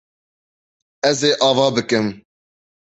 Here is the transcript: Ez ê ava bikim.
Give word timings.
Ez 1.09 1.19
ê 1.29 1.31
ava 1.49 1.67
bikim. 1.75 2.07